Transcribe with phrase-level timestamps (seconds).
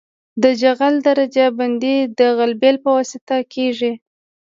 [0.43, 3.93] د جغل درجه بندي د غلبیل په واسطه کیږي